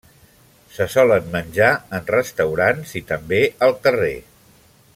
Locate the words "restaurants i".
2.15-3.05